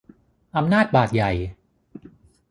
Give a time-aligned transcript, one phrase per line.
[0.57, 1.31] อำนาจบาตรใหญ่